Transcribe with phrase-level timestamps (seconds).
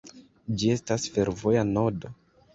[0.61, 2.13] Ĝi estas fervoja nodo.